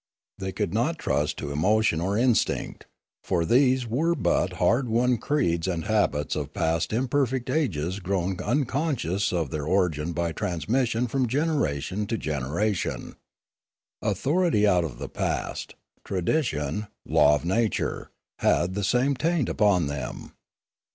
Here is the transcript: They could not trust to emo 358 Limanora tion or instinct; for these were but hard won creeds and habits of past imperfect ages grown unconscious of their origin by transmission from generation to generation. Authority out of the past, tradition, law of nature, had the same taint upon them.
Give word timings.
They 0.39 0.51
could 0.51 0.73
not 0.73 0.97
trust 0.97 1.37
to 1.37 1.51
emo 1.51 1.79
358 1.79 1.79
Limanora 1.79 1.83
tion 1.85 2.01
or 2.01 2.17
instinct; 2.17 2.85
for 3.23 3.45
these 3.45 3.85
were 3.85 4.15
but 4.15 4.53
hard 4.53 4.89
won 4.89 5.19
creeds 5.19 5.67
and 5.67 5.85
habits 5.85 6.35
of 6.35 6.55
past 6.55 6.91
imperfect 6.91 7.51
ages 7.51 7.99
grown 7.99 8.39
unconscious 8.39 9.31
of 9.31 9.51
their 9.51 9.67
origin 9.67 10.11
by 10.13 10.31
transmission 10.31 11.05
from 11.05 11.27
generation 11.27 12.07
to 12.07 12.17
generation. 12.17 13.15
Authority 14.01 14.65
out 14.65 14.83
of 14.83 14.97
the 14.97 15.07
past, 15.07 15.75
tradition, 16.03 16.87
law 17.05 17.35
of 17.35 17.45
nature, 17.45 18.09
had 18.39 18.73
the 18.73 18.83
same 18.83 19.13
taint 19.13 19.47
upon 19.49 19.85
them. 19.85 20.31